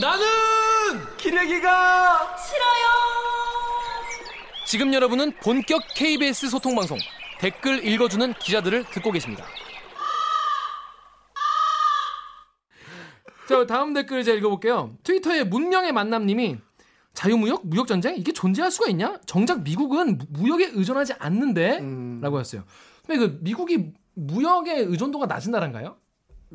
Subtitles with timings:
[0.00, 0.24] 나는
[1.16, 2.84] 기레기가 싫어요.
[4.66, 6.98] 지금 여러분은 본격 KBS 소통 방송
[7.38, 9.44] 댓글 읽어주는 기자들을 듣고 계십니다.
[13.48, 14.96] 자 다음 댓글 제가 읽어볼게요.
[15.04, 16.56] 트위터에 문명의 만남님이
[17.12, 19.18] 자유무역, 무역전쟁 이게 존재할 수가 있냐?
[19.26, 22.20] 정작 미국은 무- 무역에 의존하지 않는데 음.
[22.20, 22.64] 라고 했어요.
[23.06, 25.96] 근데 그 미국이 무역의 의존도가 낮은 나라인가요?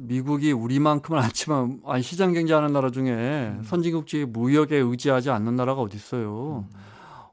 [0.08, 6.66] 미국이 우리만큼은 않지만 아니 시장 경제하는 나라 중에 선진국주의 무역에 의지하지 않는 나라가 어디 있어요.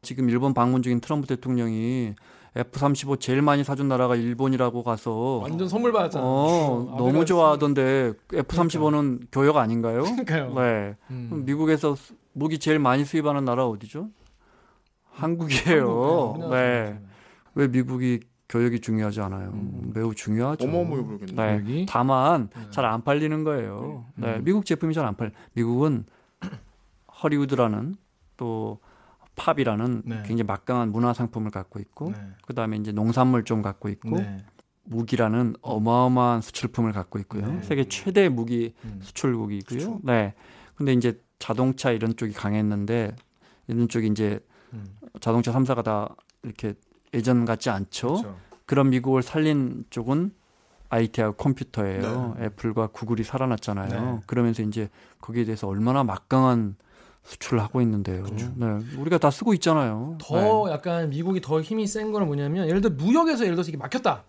[0.02, 2.14] 지금 일본 방문 중인 트럼프 대통령이
[2.56, 6.24] F-35 제일 많이 사준 나라가 일본이라고 가서 완전 선물 받았잖아.
[6.24, 10.02] 어, 아, 너무 좋아하던데 F-35는 교역 아닌가요?
[10.02, 10.54] 그러니까요.
[10.54, 10.96] 네.
[11.10, 11.26] 음.
[11.30, 14.08] 그럼 미국에서 수- 무기 제일 많이 수입하는 나라 어디죠?
[15.12, 16.32] 한국이에요.
[16.34, 16.98] 한국, 네.
[17.54, 19.50] 왜 미국이 교역이 중요하지 않아요?
[19.54, 19.90] 음.
[19.94, 20.66] 매우 중요하죠.
[20.68, 21.58] 어마어마해 보이겠네.
[21.62, 21.86] 네.
[21.88, 24.06] 다만 잘안 팔리는 거예요.
[24.14, 24.36] 네.
[24.36, 24.44] 음.
[24.44, 25.32] 미국 제품이 잘 안 팔.
[25.54, 26.04] 미국은
[27.22, 27.96] 허리우드라는
[28.36, 28.78] 또
[29.36, 30.16] 팝이라는 네.
[30.24, 32.16] 굉장히 막강한 문화 상품을 갖고 있고 네.
[32.46, 34.38] 그다음에 이제 농산물 좀 갖고 있고 네.
[34.84, 37.46] 무기라는 어마어마한 수출품을 갖고 있고요.
[37.46, 37.62] 네.
[37.62, 39.00] 세계 최대 무기 음.
[39.02, 39.78] 수출국이고요.
[39.78, 40.00] 그쵸.
[40.04, 40.34] 네.
[40.76, 43.14] 근데 이제 자동차 이런 쪽이 강했는데
[43.66, 44.38] 이런 쪽이 이제
[44.72, 44.84] 음.
[45.20, 46.74] 자동차 3사가 다 이렇게
[47.16, 48.08] 예전 같지 않죠.
[48.08, 48.36] 그렇죠.
[48.66, 50.32] 그런 미국을 살린 쪽은
[50.88, 52.36] IT하고 컴퓨터예요.
[52.40, 54.14] 애플과 구글이 살아났잖아요.
[54.14, 54.20] 네.
[54.26, 54.88] 그러면서 이제
[55.20, 56.76] 거기에 대해서 얼마나 막강한
[57.24, 58.24] 수출을 하고 있는데요.
[58.54, 58.78] 네.
[58.96, 60.16] 우리가 다 쓰고 있잖아요.
[60.20, 64.24] 더 약간 미국이 더 힘이 센 거는 뭐냐면 예를 들어 무역에서 예를 들어서 이게 막혔다.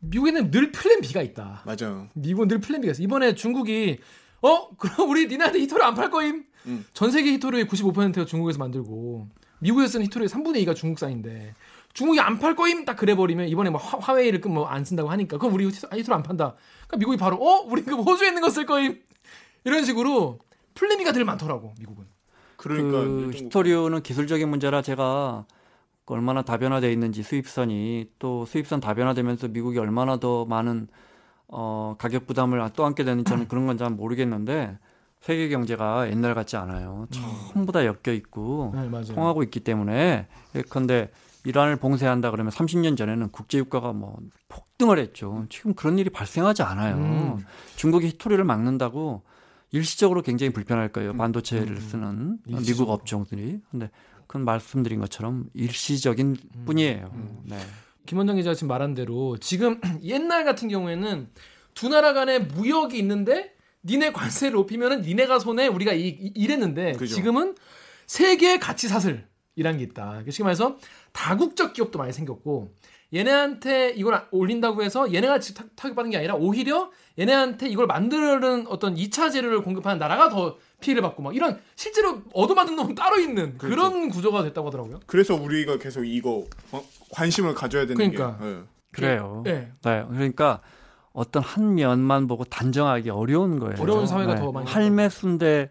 [0.00, 1.62] 미국에는 늘 plan B가 있다.
[1.64, 2.08] 맞아요.
[2.14, 3.02] 미국은 늘 plan B가 있어.
[3.02, 4.00] 이번에 중국이
[4.40, 6.44] 어 그럼 우리 니네한테 히토리 안팔 거임?
[6.66, 6.84] 음.
[6.92, 9.28] 전 세계 히토리의 95%가 중국에서 만들고
[9.60, 11.54] 미국에서 쓰는 히토리의 3분의 2가 중국산인데
[11.92, 15.54] 중국이 안 팔 거임 딱 그래 버리면 이번에 뭐 화, 화웨이를 뭐안 쓴다고 하니까 그럼
[15.54, 16.54] 우리 히토리 안 판다.
[16.86, 19.00] 그러니까 미국이 바로 어 우리 그 호주에 있는 거 쓸 거임
[19.64, 20.38] 이런 식으로
[20.74, 22.04] B가 늘 많더라고 미국은.
[22.56, 25.44] 그러니까 그 히토리오는 기술적인 문제라 제가
[26.06, 30.88] 얼마나 다변화되어 있는지 수입선이 또 수입선 다변화되면서 미국이 얼마나 더 많은
[31.48, 34.78] 어, 가격 부담을 또 안게 되는지 저는 그런 건 잘 모르겠는데
[35.20, 37.06] 세계 경제가 옛날 같지 않아요.
[37.52, 39.14] 전부 다 엮여 있고 네.
[39.14, 41.10] 통하고 있기 때문에 예컨대
[41.44, 44.16] 이란을 봉쇄한다 그러면 30년 전에는 국제 유가가 뭐
[44.48, 45.46] 폭등을 했죠.
[45.50, 46.96] 지금 그런 일이 발생하지 않아요.
[46.96, 47.44] 음.
[47.76, 49.22] 중국이 히토리를 막는다고
[49.72, 50.92] 일시적으로 굉장히 불편할 음.
[50.92, 51.16] 거예요.
[51.16, 52.92] 반도체를 쓰는 미국 일시적으로.
[52.94, 53.60] 업종들이.
[53.70, 53.90] 근데
[54.26, 56.64] 그건 말씀드린 것처럼 일시적인 음.
[56.64, 57.10] 뿐이에요.
[57.44, 57.58] 네.
[58.06, 61.28] 김원장 기자가 지금 말한 대로 지금 옛날 같은 경우에는
[61.74, 63.52] 두 나라 간에 무역이 있는데
[63.84, 67.14] 니네 관세를 높이면은 니네가 손해 우리가 이, 이- 이랬는데 그죠.
[67.16, 67.56] 지금은
[68.06, 69.26] 세계의 가치 사슬
[69.56, 70.22] 이란 게 있다.
[70.28, 70.76] 쉽게 말해서
[71.12, 72.74] 다국적 기업도 많이 생겼고
[73.14, 79.30] 얘네한테 이걸 올린다고 해서 얘네가 직 타격받는 게 아니라 오히려 얘네한테 이걸 만드는 어떤 2차
[79.30, 84.42] 재료를 공급하는 나라가 더 피해를 받고 막 이런 실제로 얻어맞는 놈은 따로 있는 그런 구조가
[84.44, 85.00] 됐다고 하더라고요.
[85.06, 86.82] 그래서 우리가 계속 이거 어?
[87.10, 88.38] 관심을 가져야 되는 그러니까.
[88.38, 88.46] 게.
[88.46, 88.60] 예.
[88.92, 89.42] 그래요.
[89.44, 89.72] 네.
[89.82, 90.04] 네.
[90.10, 90.60] 그러니까
[91.12, 93.74] 어떤 한 면만 보고 단정하기 어려운 거예요.
[93.78, 95.70] 어려운 사회가 더 많이 할매 순대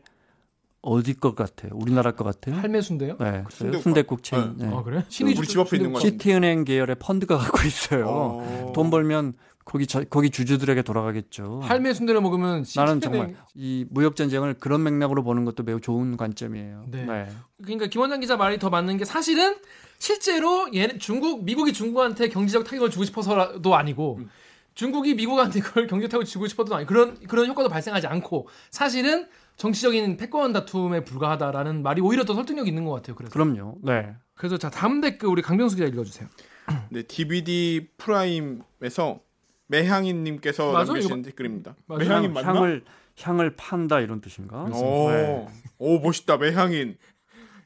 [0.83, 1.71] 어디 것 같아요?
[1.75, 2.55] 우리나라 것 같아요?
[2.59, 3.15] 할매 순대요?
[3.19, 3.83] 네, 순대국.
[3.83, 4.53] 순대국 체인.
[4.57, 4.67] 네.
[4.73, 5.03] 아 그래?
[5.23, 6.17] 우리 집 앞에 있는 거 같은데.
[6.17, 8.05] 시티은행 계열의 펀드가 갖고 있어요.
[8.09, 8.71] 어.
[8.73, 9.33] 돈 벌면
[9.63, 11.59] 거기 저- 거기 주주들에게 돌아가겠죠.
[11.63, 16.17] 할매 순대를 먹으면 나는 시티은행- 정말 이 무역 전쟁을 그런 맥락으로 보는 것도 매우 좋은
[16.17, 16.85] 관점이에요.
[16.89, 17.05] 네.
[17.05, 17.27] 네.
[17.63, 19.55] 그러니까 김원장 기자 말이 더 맞는 게 사실은
[19.99, 24.29] 실제로 얘 중국 미국이 중국한테 경제적 타격을 주고 싶어서도 아니고 음.
[24.73, 29.27] 중국이 미국한테 그걸 경제 타격을 주고 싶어도 아니 그런 그런 효과도 발생하지 않고 사실은
[29.65, 33.15] 정치적인 패권 다툼에 불과하다라는 말이 오히려 더 설득력 있는 것 같아요.
[33.15, 33.77] 그래서 그럼요.
[33.83, 34.11] 네.
[34.33, 36.27] 그래서 자 다음 댓글 우리 강병수 기자 읽어주세요.
[36.89, 39.19] 네, DVD 프라임에서
[39.67, 40.71] 매향인님께서?
[40.71, 41.75] 남기신 이거- 댓글입니다.
[41.85, 42.03] 맞아?
[42.03, 42.47] 매향인 맞나?
[42.55, 42.83] 향을
[43.21, 44.63] 향을 판다 이런 뜻인가?
[44.63, 45.47] 오, 네.
[45.77, 46.97] 오 멋있다 매향인.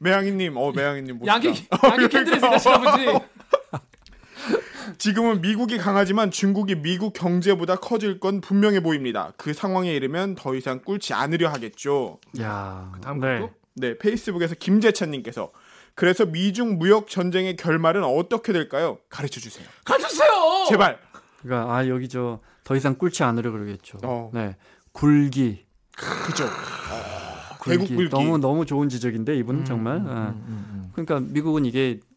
[0.00, 1.32] 매향인님, 어 매향인님 멋있다.
[1.32, 1.48] 양기
[1.82, 3.06] 양기 캔들에 생각하시나 보지.
[4.98, 9.32] 지금은 미국이 강하지만 중국이 미국 경제보다 커질 건 분명해 보입니다.
[9.36, 12.18] 그 상황에 이르면 더 이상 꿇지 않으려 하겠죠.
[12.40, 12.92] 야.
[13.02, 13.40] 다음 네.
[13.40, 15.52] 것도 네, 페이스북에서 김재찬님께서
[15.94, 18.98] 그래서 미중 무역 전쟁의 결말은 어떻게 될까요?
[19.08, 19.66] 가르쳐 주세요.
[19.84, 20.30] 가주세요.
[20.68, 20.98] 제발.
[21.42, 23.98] 그러니까 아 여기 저 더 이상 꿇지 않으려 그러겠죠.
[24.02, 24.28] 어.
[24.34, 24.56] 네.
[24.90, 25.64] 굴기.
[26.26, 26.44] 그죠.
[27.60, 27.78] 굴기.
[27.78, 28.10] 대국 굴기.
[28.10, 29.98] 너무 너무 좋은 지적인데 이분 은 정말.
[29.98, 30.10] 음, 예.
[30.10, 30.90] 음, 음.
[30.92, 32.15] 그러니까 미국은 이게 뭐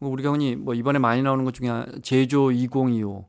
[0.00, 1.70] 우리가 흔히 뭐 이번에 많이 나오는 것 중에
[2.02, 3.28] 제조 2025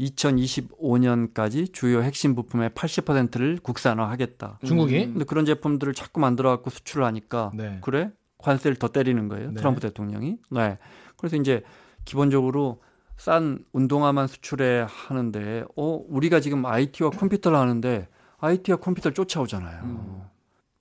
[0.00, 4.58] 2025년까지 주요 핵심 부품의 80%를 국산화하겠다.
[4.64, 7.78] 중국이 근데 그런 제품들을 자꾸 만들어 갖고 수출을 하니까 네.
[7.80, 9.50] 그래 관세를 더 때리는 거예요.
[9.50, 9.54] 네.
[9.54, 10.38] 트럼프 대통령이.
[10.50, 10.78] 네.
[11.16, 11.62] 그래서 이제
[12.04, 12.82] 기본적으로
[13.16, 18.08] 싼 운동화만 수출해 하는데 어 우리가 지금 IT와 컴퓨터를 하는데
[18.38, 20.28] IT와 컴퓨터를 쫓아오잖아요.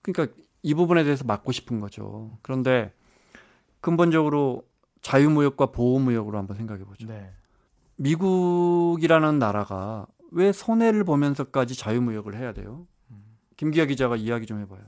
[0.01, 2.37] 그러니까 이 부분에 대해서 막고 싶은 거죠.
[2.41, 2.91] 그런데
[3.79, 4.63] 근본적으로
[5.03, 7.05] 자유무역과 보호무역으로 한번 생각해 보죠.
[7.07, 7.29] 네.
[7.97, 12.87] 미국이라는 나라가 왜 손해를 보면서까지 자유무역을 해야 돼요?
[13.57, 14.79] 김기아 기자가 이야기 좀 해봐요.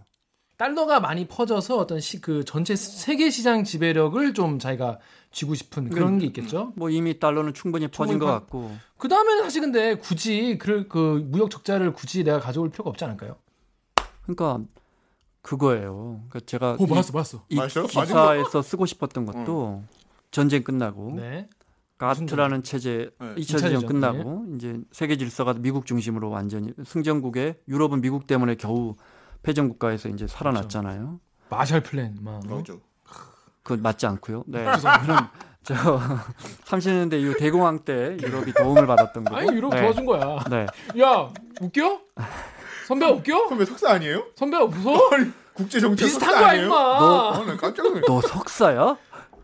[0.58, 5.00] 달러가 많이 퍼져서 어떤 시, 그 전체 세계 시장 지배력을 좀 자기가
[5.32, 6.72] 쥐고 싶은 그런 게 있겠죠.
[6.78, 10.88] 뭐 이미 달러는 충분히 퍼진 충분히 것 퍼- 같고 그 다음에는 사실 근데 굳이 그,
[10.88, 13.36] 그 무역 적자를 굳이 내가 가져올 필요가 없지 않을까요?
[14.24, 14.62] 그러니까
[15.42, 16.22] 그거예요.
[16.30, 17.44] 그러니까 제가 오 맞았어 맞았어.
[17.50, 17.58] 이, 이?
[17.58, 19.84] 맞은 기사에서 쓰고 싶었던 것도
[20.36, 21.48] 전쟁 끝나고 네.
[21.98, 23.36] 가트라는 체제 네.
[23.36, 28.56] 2차 이차 대전 대전, 끝나고 이제 세계 질서가 미국 중심으로 완전히 승전국에 유럽은 미국 때문에
[28.56, 28.96] 겨우
[29.44, 31.22] 패전 국가에서 이제 살아났잖아요.
[31.50, 32.42] 마샬 플랜 막.
[32.52, 32.58] 어?
[32.58, 32.74] 맞아.
[33.64, 34.44] 그건 맞지 않고요.
[34.48, 34.66] 네.
[35.04, 35.30] 그럼
[35.64, 35.74] 저
[36.68, 39.38] 30년대 이후 대공황 때 유럽이 도움을 받았던 거고.
[39.38, 39.84] 아니 유럽 네.
[39.84, 40.44] 도와준 거야.
[40.50, 40.66] 네.
[41.02, 42.02] 야 웃겨?
[42.90, 43.48] 선배가 웃겨?
[43.48, 44.26] 선배 석사 아니에요?
[44.36, 45.00] 선배가 무서워?
[45.54, 46.66] 국제 정책 비슷한 석사 거야 아니에요?
[46.66, 46.76] 임마.
[46.76, 48.06] 어, 나 깜짝 놀랐어.
[48.06, 48.98] 너 석사야?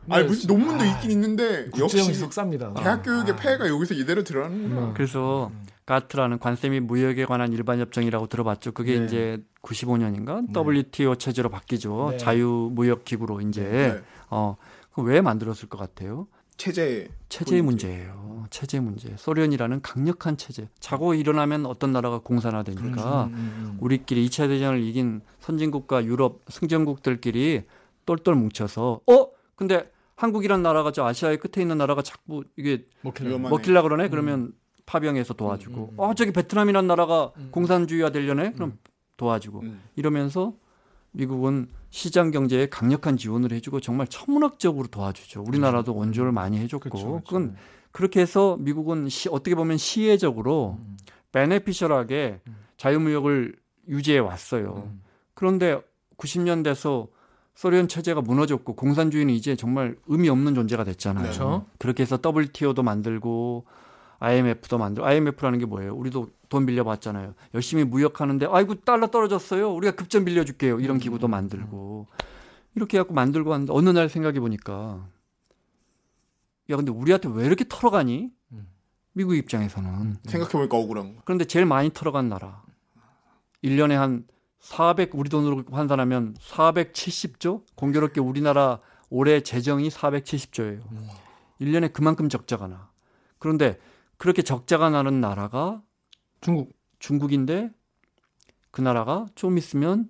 [0.09, 2.73] 아니 무슨 논문도 있긴 있는데 역시 석사입니다.
[2.73, 3.35] 대학 교육의 아.
[3.35, 4.81] 폐해가 여기서 이대로 드러나는구나.
[4.81, 4.93] 음.
[4.93, 5.51] 그래서
[5.85, 8.71] 가트라는 관세 및 무역에 관한 일반 협정이라고 들어봤죠.
[8.71, 9.05] 그게 네.
[9.05, 10.77] 이제 95년인가 네.
[10.79, 12.09] WTO 체제로 바뀌죠.
[12.11, 12.17] 네.
[12.17, 14.01] 자유 무역 기구로 이제 네.
[14.29, 14.55] 어.
[14.93, 16.27] 그왜 만들었을 것 같아요?
[16.57, 17.87] 체제 체제의 문제.
[17.87, 18.45] 문제예요.
[18.49, 19.15] 체제 문제.
[19.17, 20.67] 소련이라는 강력한 체제.
[20.79, 23.77] 자고 일어나면 어떤 나라가 공산화되니까 음, 음, 음.
[23.79, 27.63] 우리끼리 2차 대전을 이긴 선진국과 유럽 승전국들끼리
[28.05, 29.27] 똘똘 뭉쳐서 어?
[29.55, 33.37] 근데 한국이란 나라가 저 아시아의 끝에 있는 나라가 자꾸 이게 먹힐라.
[33.37, 34.09] 먹힐라 그러네.
[34.09, 34.53] 그러면
[34.85, 35.99] 파병해서 도와주고 음, 음, 음.
[35.99, 37.49] 어 저기 베트남이란 나라가 음.
[37.51, 38.53] 공산주의화 되려네.
[38.53, 38.77] 그럼
[39.17, 39.81] 도와주고 음.
[39.95, 40.53] 이러면서
[41.11, 45.43] 미국은 시장 경제에 강력한 지원을 해주고 정말 천문학적으로 도와주죠.
[45.45, 47.23] 우리나라도 원조를 많이 해줬고 그렇죠, 그렇죠.
[47.25, 47.55] 그건
[47.91, 50.97] 그렇게 해서 미국은 시, 어떻게 보면 시혜적으로 음.
[51.31, 52.41] 베네피셜하게
[52.77, 53.55] 자유무역을
[53.89, 54.83] 유지해 왔어요.
[54.87, 55.01] 음.
[55.33, 55.81] 그런데
[56.17, 57.07] 90년 돼서
[57.53, 61.23] 소련 체제가 무너졌고 공산주의는 이제 정말 의미 없는 존재가 됐잖아요.
[61.23, 61.65] 그렇죠.
[61.77, 63.65] 그렇게 해서 WTO도 만들고
[64.19, 65.95] IMF도 만들고 IMF라는 게 뭐예요?
[65.95, 67.33] 우리도 돈 빌려봤잖아요.
[67.53, 69.71] 열심히 무역하는데 아이고 달러 떨어졌어요.
[69.73, 70.79] 우리가 급전 빌려줄게요.
[70.79, 72.07] 이런 기구도 만들고
[72.75, 75.07] 이렇게 해갖고 만들고 하는데 어느 날 생각해 보니까
[76.69, 78.31] 야 근데 우리한테 왜 이렇게 털어가니?
[78.53, 78.67] 음.
[79.13, 81.21] 미국 입장에서는 생각해 보니까 억울한 거.
[81.25, 82.63] 그런데 제일 많이 털어간 나라.
[83.63, 84.25] 1년에 한
[84.61, 87.63] 400, 우리 돈으로 환산하면 470조?
[87.75, 88.79] 공교롭게 우리나라
[89.09, 90.81] 올해 재정이 470조예요.
[90.91, 91.09] 음.
[91.59, 92.89] 1년에 그만큼 적자가 나.
[93.39, 93.77] 그런데
[94.17, 95.81] 그렇게 적자가 나는 나라가
[96.39, 96.71] 중국.
[96.99, 97.71] 중국인데
[98.69, 100.07] 그 나라가 좀 있으면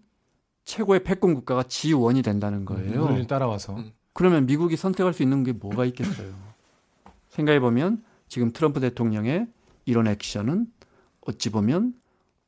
[0.66, 3.06] 최고의 패권 국가가 지원이 된다는 거예요.
[3.06, 3.76] 우리를 따라와서.
[3.76, 3.92] 음.
[4.14, 6.34] 그러면 미국이 선택할 수 있는 게 뭐가 있겠어요?
[7.30, 9.48] 생각해 보면 지금 트럼프 대통령의
[9.86, 10.68] 이런 액션은
[11.22, 11.94] 어찌 보면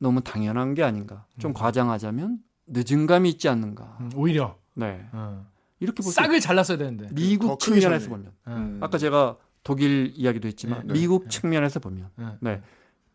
[0.04, 1.26] 너무 당연한 게 아닌가.
[1.38, 3.96] 좀 과장하자면 늦은 감이 있지 않는가.
[4.02, 5.08] 음, 오히려 네.
[5.12, 5.46] 어.
[5.80, 7.08] 이렇게 볼수 싹을 잘랐어야 되는데.
[7.14, 8.10] 미국 측면에서.
[8.10, 8.80] 보면 음.
[8.82, 11.00] 아까 제가 독일 이야기도 했지만 네, 네.
[11.00, 11.28] 미국 네.
[11.30, 12.26] 측면에서 보면 네.
[12.40, 12.62] 네.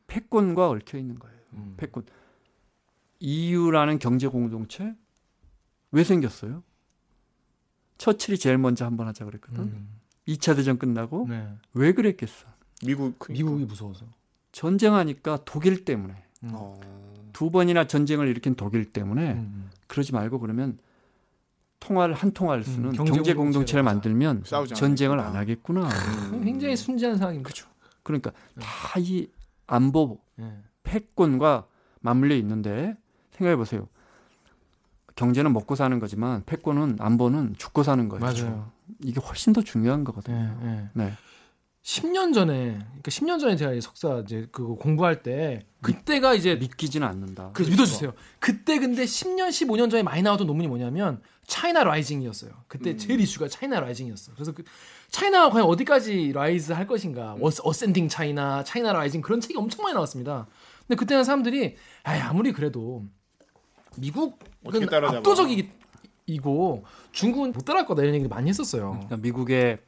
[0.08, 1.38] 패권과 얽혀 있는 거예요.
[1.54, 1.76] 음.
[1.78, 2.04] 패권.
[3.20, 4.96] EU라는 경제 공동체
[5.92, 6.64] 왜 생겼어요?
[8.00, 9.64] 처칠이 제일 먼저 한번 하자 그랬거든.
[9.64, 9.90] 음.
[10.28, 11.54] 2차 대전 끝나고 네.
[11.74, 12.48] 왜 그랬겠어?
[12.84, 13.34] 미국 그러니까.
[13.34, 14.08] 미국이 무서워서.
[14.54, 16.52] 전쟁하니까 독일 때문에 음.
[16.54, 16.80] 어.
[17.34, 19.70] 두 번이나 전쟁을 일으킨 독일 때문에 음.
[19.88, 20.78] 그러지 말고 그러면
[21.80, 25.20] 통화를 한 통화를 쓰는 음, 경제, 경제 공동체를 만들면 전쟁을.
[25.20, 25.88] 안 하겠구나.
[26.32, 26.42] 음.
[26.44, 27.48] 굉장히 순진한 상황입니다.
[27.48, 27.68] 그렇죠.
[28.04, 29.30] 그러니까 다 이
[29.68, 30.58] 안보 네.
[30.84, 31.68] 패권과
[32.02, 32.98] 맞물려 있는데
[33.32, 33.88] 생각해 보세요.
[35.16, 38.22] 경제는 먹고 사는 거지만 패권은 안보는 죽고 사는 거예요.
[38.26, 38.72] 맞아요.
[39.04, 40.58] 이게 훨씬 더 중요한 거거든요.
[40.62, 40.90] 네, 네.
[40.94, 41.14] 네.
[41.84, 47.08] 10년 전에, 그러니까 10년 전에 제가 이 석사 이제 그거 공부할 때 그때가 이제 믿기지는
[47.08, 47.52] 않는다.
[47.54, 48.14] 그 믿어주세요.
[48.40, 52.52] 그때 근데 10년, 15년 전에 많이 나왔던 논문이 뭐냐면 China rising이었어요.
[52.68, 52.98] 그때 음.
[52.98, 54.34] 제일 이슈가 China rising이었어.
[54.36, 54.64] 그래서 그
[55.10, 57.42] China가 과연 어디까지 rise 할 것인가, 음.
[57.42, 60.48] ascending China, China rising 그런 책이 엄청 많이 나왔습니다.
[60.86, 63.06] 근데 그때는 사람들이 아 아무리 그래도
[63.98, 64.34] 미국은?
[65.18, 68.92] 압도적이고 중국은 못 따라갈 거다 이런 얘기를 많이 했었어요.
[68.92, 69.80] 그러니까 미국에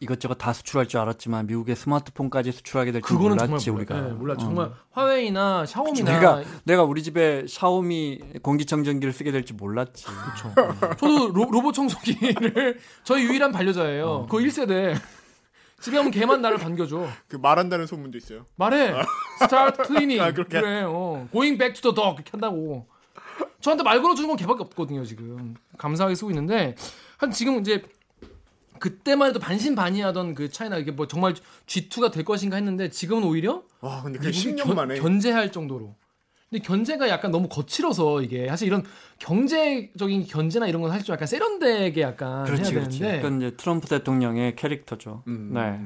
[0.00, 3.94] 이것저것 다 수출할 줄 알았지만 미국의 스마트폰까지 수출하게 될줄 그거는 몰랐지 정말 우리가.
[3.94, 4.08] 몰라.
[4.08, 4.34] 네, 몰라.
[4.34, 4.36] 어.
[4.36, 10.04] 정말 화웨이나 샤오미나 내가 내가 우리 집에 샤오미 공기청정기를 쓰게 될 줄 몰랐지.
[10.06, 10.54] 그렇죠.
[10.98, 14.06] 저도 로, 로봇 청소기를 저희 유일한 반려자예요.
[14.06, 14.26] 어.
[14.26, 14.94] 그거 1세대.
[15.80, 17.06] 집에 오면 걔만 나를 반겨줘.
[17.28, 18.44] 그 말한다는 소문도 있어요.
[18.56, 18.94] 말해.
[19.42, 20.20] Start cleaning.
[20.24, 20.60] 아, 그렇게?
[20.60, 20.82] 그래.
[20.86, 21.28] 어.
[21.32, 22.16] Going back to the dog.
[22.16, 22.86] 이렇게 한다고.
[23.60, 25.54] 저한테 말 걸어주는 건 걔밖에 없거든요 지금.
[25.78, 26.74] 감사하게 쓰고 있는데
[27.18, 27.82] 한 지금 이제
[28.78, 31.34] 그때만 해도 반신반의하던 그 차이나 이게 뭐 정말
[31.66, 35.94] G2가 될 것인가 했는데 지금은 오히려 와 근데 미국이 10년 견- 만에 견제할 정도로.
[36.48, 38.84] 근데 견제가 약간 너무 거칠어서 이게 사실 이런
[39.18, 42.98] 경제적인 견제나 이런 건 사실 좀 약간 세련되게 약간 그렇지, 해야 그렇지.
[43.00, 45.22] 되는데 그건 이제 트럼프 대통령의 캐릭터죠.
[45.26, 45.50] 음.
[45.54, 45.80] 네.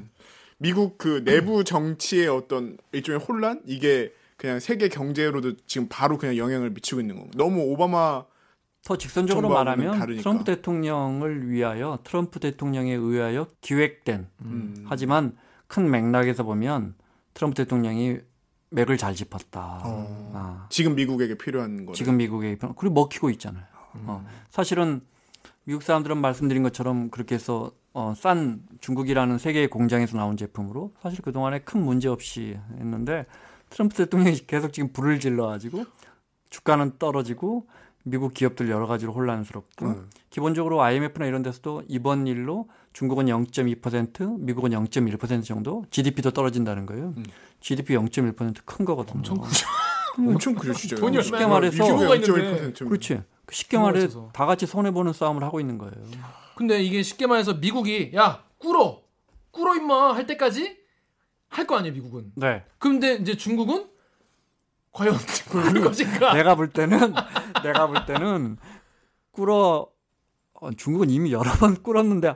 [0.59, 6.71] 미국 그 내부 정치의 어떤 일종의 혼란 이게 그냥 세계 경제로도 지금 바로 그냥 영향을
[6.71, 8.25] 미치고 있는 거고 너무 오바마
[8.85, 10.23] 더 직선적으로 말하면 다르니까.
[10.23, 14.85] 트럼프 대통령을 위하여 트럼프 대통령에 의하여 기획된 음.
[14.87, 16.95] 하지만 큰 맥락에서 보면
[17.35, 18.19] 트럼프 대통령이
[18.71, 19.83] 맥을 잘 짚었다.
[19.85, 20.33] 어.
[20.35, 23.65] 아, 지금 미국에게 필요한 거 지금 미국의 입장 그리고 먹히고 있잖아요.
[24.07, 25.03] 어, 사실은
[25.65, 31.33] 미국 사람들은 말씀드린 것처럼 그렇게 해서 어, 싼 중국이라는 세계의 공장에서 나온 제품으로 사실 그
[31.33, 33.27] 동안에 큰 문제 없이 했는데
[33.69, 35.85] 트럼프 대통령이 계속 지금 불을 질러가지고
[36.51, 37.67] 주가는 떨어지고
[38.03, 40.11] 미국 기업들 여러 가지로 혼란스럽고 음.
[40.31, 47.15] 기본적으로 IMF나 이런 데서도 이번 일로 중국은 0.2%, 미국은 0.1% 정도 GDP도 떨어진다는 거예요.
[47.17, 47.25] 음.
[47.61, 49.19] GDP 0.1%큰 거거든요.
[49.19, 49.67] 엄청 크죠.
[50.19, 52.73] 엄청 크죠 돈이 쉽게 말해서 규모가 있는데.
[52.85, 53.23] 그렇지.
[53.47, 54.31] 그 쉽게 규모가 말해 있어서.
[54.33, 55.95] 다 같이 손해 보는 싸움을 하고 있는 거예요.
[56.57, 59.03] 근데 이게 쉽게 말해서 미국이 야 꿇어
[59.51, 60.79] 꿇어 임마 할 때까지
[61.49, 62.33] 할 거 아니에요 미국은.
[62.37, 62.63] 네.
[62.79, 63.87] 근데 이제 중국은
[64.93, 65.17] 과연
[65.51, 66.35] 꿀 것인가?
[66.35, 67.15] 내가 볼 때는
[67.63, 68.57] 내가 볼 때는
[69.33, 69.89] 꿇어
[70.61, 72.35] 어, 중국은 이미 여러 번 꿇었는데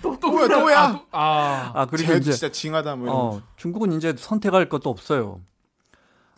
[0.00, 1.04] 또 또야, 또야.
[1.10, 5.40] 아, 아 그리고 쟤 이제 진짜 징하다 뭐 어, 중국은 이제 선택할 것도 없어요.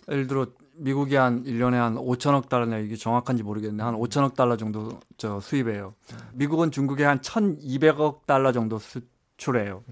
[0.08, 0.46] 예를 들어
[0.78, 5.94] 미국이 한 1년에 한 5천억 달러냐 이게 정확한지 모르겠는데 한 5천억 달러 정도 저 수입해요.
[6.34, 9.84] 미국은 중국에 한 1,200억 달러 정도 수출해요.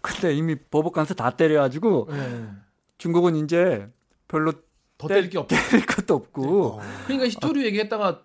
[0.00, 2.48] 근데 이미 버벅간서 다 때려 가지고 네.
[2.98, 3.88] 중국은 이제
[4.28, 4.52] 별로
[4.98, 5.56] 더 때릴 게 없다.
[5.70, 6.80] 때릴 것도 없고 어.
[7.04, 8.22] 그러니까 히토류 얘기했다가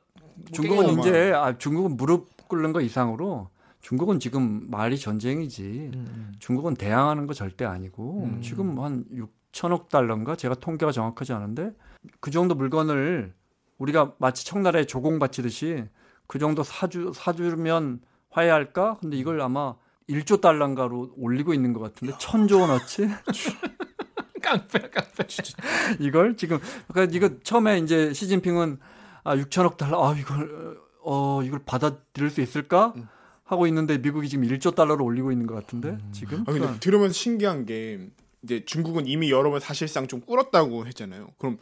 [0.53, 0.99] 중국은 깽깽이만.
[1.07, 3.49] 이제 아, 중국은 무릎 꿇는 거 이상으로
[3.81, 5.91] 중국은 지금 말이 전쟁이지.
[5.93, 8.41] 음, 중국은 대항하는 거 절대 아니고 음.
[8.41, 11.71] 지금 한 6천억 달러인가 제가 통계가 정확하지 않은데
[12.19, 13.33] 그 정도 물건을
[13.77, 15.85] 우리가 마치 청나라에 조공 바치듯이
[16.27, 18.97] 그 정도 사주 사주면 화해할까?
[19.01, 19.75] 근데 이걸 아마
[20.09, 23.09] 1조 달러인가로 올리고 있는 것 같은데 천조 원어치
[24.51, 25.25] 깡패 깡패.
[25.99, 28.79] 이걸 지금 그러니까 이거 처음에 이제 시진핑은
[29.23, 33.07] 아 6천억 달러 아 이걸 어 이걸 받아들일 수 있을까 음.
[33.43, 36.09] 하고 있는데 미국이 지금 1조 달러로 올리고 있는 것 같은데 음.
[36.11, 38.07] 지금 아 근데 그러니까 들으면서 신기한 게
[38.43, 41.29] 이제 중국은 이미 여러 번 사실상 좀 꿇었다고 했잖아요.
[41.37, 41.57] 그럼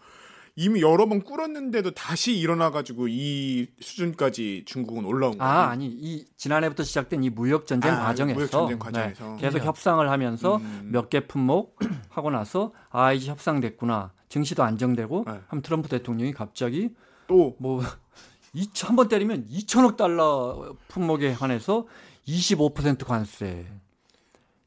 [0.61, 5.53] 이미 여러 번 꿇었는데도 다시 일어나 가지고 이 수준까지 중국은 올라온 거예요.
[5.53, 9.35] 아 아니 이 지난해부터 시작된 이 무역 전쟁 아, 과정에서, 무역 전쟁 과정에서.
[9.35, 9.63] 네, 계속 음.
[9.63, 10.89] 협상을 하면서 음.
[10.91, 11.79] 몇개 품목
[12.11, 15.39] 하고 나서 아 이제 협상됐구나 증시도 안정되고 네.
[15.47, 16.89] 하면 트럼프 대통령이 갑자기
[17.27, 17.81] 또뭐
[18.83, 21.87] 한 번 때리면 2천억 달러 품목에 한해서
[22.27, 23.65] 25% 관세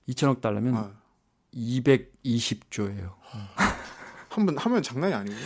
[0.08, 0.90] 2천억 달러면 아,
[1.54, 3.12] 220조예요.
[4.32, 5.36] 한번 하면 장난이 아니고.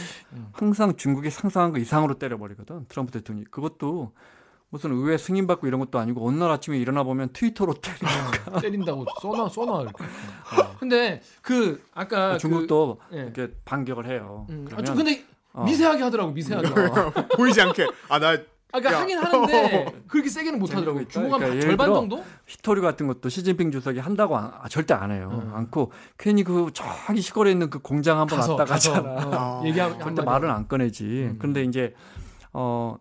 [0.53, 4.13] 항상 중국이 상상한 거 이상으로 때려버리거든 트럼프 대통령이 그것도
[4.69, 7.97] 무슨 의회 승인 받고 이런 것도 아니고 어느 날 아침에 일어나 보면 트위터로 때려.
[8.53, 10.05] 어, 때린다고 쏘나 쏘나 이렇게.
[10.79, 13.23] 근데 그 아까 중국도 그, 예.
[13.23, 14.47] 이렇게 반격을 해요.
[14.51, 15.65] 음, 아, 그러면 좀 근데 어.
[15.65, 16.69] 미세하게 하더라고 미세하게.
[16.69, 17.87] 아, 보이지 않게.
[18.09, 18.37] 아 나
[18.73, 19.01] 그러니까 야.
[19.01, 21.01] 하긴 하는데 그렇게 세게는 못 재미가 하더라고.
[21.01, 21.11] 있다.
[21.11, 22.25] 중국 한 그러니까 절반 정도?
[22.47, 25.31] 히토리 같은 것도 시진핑 주석이 한다고 안- 아, 절대 안 해요.
[25.33, 25.55] 음.
[25.55, 28.99] 않고 괜히 그 저기 시골에 있는 그 공장 한번 왔다 가잖아.
[29.09, 29.67] 어, 아.
[29.67, 31.05] 얘기하고 절대 말은 안 꺼내지.
[31.05, 31.37] 음.
[31.39, 31.95] 그런데 이제
[32.53, 32.97] 어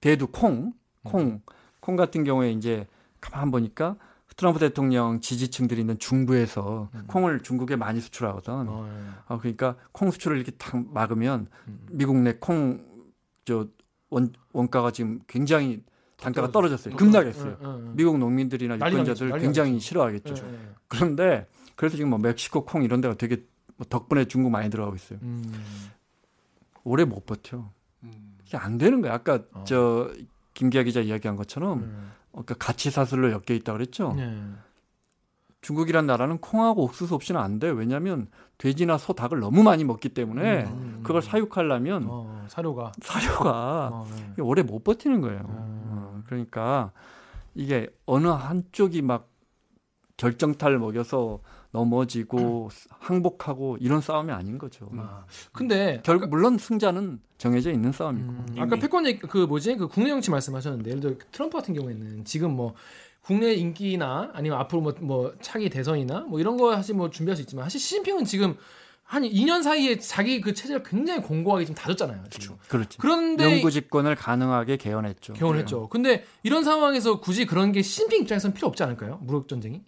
[0.00, 0.72] 대두 콩,
[1.04, 1.42] 콩,
[1.80, 2.86] 콩 같은 경우에 이제
[3.20, 3.96] 가만 보니까
[4.36, 7.04] 트럼프 대통령 지지층들이 있는 중부에서 음.
[7.08, 8.52] 콩을 중국에 많이 수출하거든.
[8.68, 9.10] 어, 예.
[9.28, 11.86] 아 그러니까 콩 수출을 이렇게 탁 막으면 음.
[11.90, 12.88] 미국 내 콩
[13.44, 13.66] 저
[14.10, 15.82] 원 원가가 지금 굉장히
[16.16, 16.94] 단가가 떨어졌어요.
[16.94, 17.56] 어, 급락했어요.
[17.60, 17.92] 어, 어, 어.
[17.94, 19.86] 미국 농민들이나 유권자들 굉장히 나겠죠.
[19.86, 20.34] 싫어하겠죠.
[20.46, 20.58] 예, 예.
[20.88, 23.42] 그런데 그래서 지금 뭐 멕시코 콩 이런 데가 되게
[23.76, 25.18] 뭐 덕분에 중국 많이 들어가고 있어요.
[25.22, 25.90] 음.
[26.84, 27.70] 오래 못 버텨.
[28.02, 28.36] 음.
[28.44, 29.14] 이게 안 되는 거야.
[29.14, 29.64] 아까 어.
[29.66, 30.12] 저
[30.54, 32.12] 김기아 기자 이야기한 것처럼 음.
[32.32, 34.14] 어, 그러니까 가치 사슬로 엮여 있다 그랬죠.
[35.60, 35.66] 예.
[35.66, 37.68] 중국이란 나라는 콩하고 옥수수 없이는 안 돼.
[37.68, 41.00] 왜냐하면 돼지나 소 닭을 너무 많이 먹기 때문에 음.
[41.02, 44.30] 그걸 사육하려면 어, 사료가 사료가 어, 예.
[44.32, 45.40] 이게 오래 못 버티는 거예요.
[45.40, 45.82] 음.
[45.90, 46.92] 어, 그러니까
[47.54, 49.28] 이게 어느 한쪽이 막
[50.16, 51.40] 결정타를 먹여서
[51.72, 54.90] 넘어지고 항복하고 이런 싸움이 아닌 거죠.
[54.96, 58.28] 아, 근데 결국 물론 승자는 정해져 있는 싸움이고.
[58.28, 58.60] 음, 이미.
[58.60, 62.52] 아까 패권 얘기- 그 뭐지 그 국내 정치 말씀하셨는데 예를 들어 트럼프 같은 경우에는 지금
[62.56, 62.74] 뭐
[63.22, 67.42] 국내 인기나 아니면 앞으로 뭐, 뭐 차기 대선이나 뭐 이런 거 사실 뭐 준비할 수
[67.42, 68.56] 있지만 사실 시진핑은 지금
[69.04, 72.22] 한 2년 사이에 자기 그 체제를 굉장히 공고하게 지금 다졌잖아요.
[72.30, 72.56] 지금.
[72.68, 72.98] 그렇지.
[72.98, 75.32] 그런데 영구 집권을 가능하게 개헌했죠.
[75.32, 75.88] 개헌했죠.
[75.88, 79.18] 근데 이런 상황에서 굳이 그런 게 시진핑 입장에서는 필요 없지 않을까요?
[79.22, 79.82] 무력 전쟁이?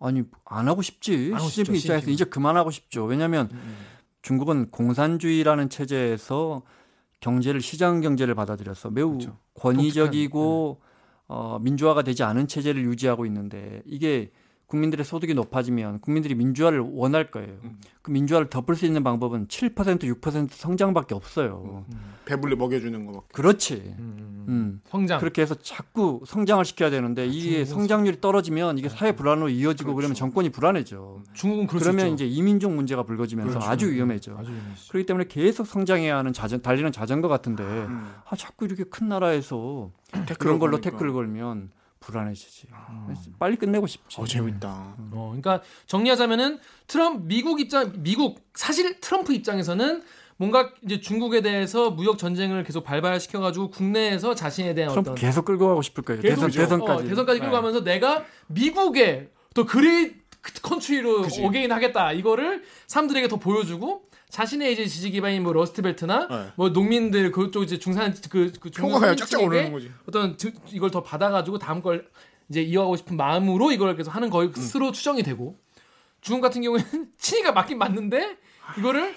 [0.00, 1.32] 아니 안 하고 싶지.
[1.34, 2.14] 안 시진핑 입장에서 시진핑.
[2.14, 3.04] 이제 그만하고 싶죠.
[3.04, 3.76] 왜냐하면 음.
[4.22, 6.62] 중국은 공산주의라는 체제에서
[7.20, 9.38] 경제를 시장 경제를 받아들여서 매우 그렇죠.
[9.54, 10.80] 권위적이고
[11.28, 14.30] 어, 민주화가 되지 않은 체제를 유지하고 있는데 이게
[14.68, 17.56] 국민들의 소득이 높아지면 국민들이 민주화를 원할 거예요.
[17.64, 17.78] 음.
[18.02, 19.74] 그 민주화를 덮을 수 있는 방법은 7%
[20.20, 21.86] 6% 성장밖에 없어요.
[22.26, 23.22] 배불리 먹여주는 거.
[23.32, 23.94] 그렇지.
[23.98, 24.44] 음.
[24.48, 24.80] 음.
[24.86, 25.20] 성장.
[25.20, 30.08] 그렇게 해서 자꾸 성장을 시켜야 되는데 이게 중국은 성장률이 떨어지면 이게 사회 불안으로 이어지고 그러면
[30.10, 30.18] 그렇죠.
[30.18, 31.22] 정권이 불안해져.
[31.32, 32.08] 중국은 그러면.
[32.12, 33.70] 이제 이민족 문제가 불거지면서 그렇죠.
[33.70, 34.36] 아주 위험해져.
[34.38, 34.52] 아주.
[34.90, 38.06] 그렇기 때문에 계속 성장해야 하는 자전, 달리는 자전거 같은데 음.
[38.28, 39.90] 아 자꾸 이렇게 큰 나라에서
[40.38, 40.90] 그런 걸로 거니까.
[40.90, 42.68] 태클을 걸면 불안해지지.
[43.38, 44.20] 빨리 끝내고 싶지.
[44.20, 44.96] 어 재밌다.
[45.12, 50.02] 어, 그러니까 정리하자면은 트럼프 미국 입장 미국 사실 트럼프 입장에서는
[50.36, 55.44] 뭔가 이제 중국에 대해서 무역 전쟁을 계속 발발시켜 가지고 국내에서 자신에 대한 트럼프 어떤 계속
[55.44, 56.22] 끌고 가고 싶을 거예요.
[56.22, 56.60] 대선 계속이죠.
[56.60, 57.04] 대선까지.
[57.04, 57.56] 어, 대선까지 끌고 네.
[57.56, 60.16] 가면서 내가 미국의 또 great
[60.62, 61.24] country로.
[61.42, 66.52] again 하겠다 이거를 사람들에게 더 보여주고 자신의 이제 지지 기반인 뭐 러스트벨트나 네.
[66.56, 69.90] 뭐 농민들 그쪽 이제 중산 그, 그 중간 쫙쫙 오르는 거지.
[70.06, 72.08] 어떤 드- 이걸 더 받아가지고 다음 걸
[72.48, 75.56] 이제 이어가고 싶은 마음으로 이걸 계속 하는 것으로 추정이 되고
[76.20, 78.36] 중국 같은 경우에는 친이가 맞긴 맞는데
[78.78, 79.14] 이거를